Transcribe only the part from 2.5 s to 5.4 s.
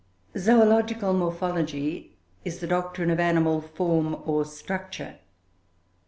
the doctrine of animal form or structure.